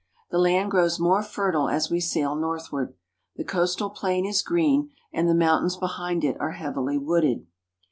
[0.31, 2.95] The land grows more fertile as we sail northward.
[3.35, 7.45] The coastal plain is green, and the mountains behind it are heavily wooded.